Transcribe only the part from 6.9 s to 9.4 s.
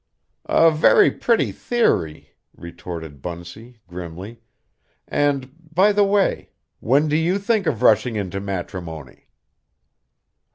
do you think of rushing into matrimony?"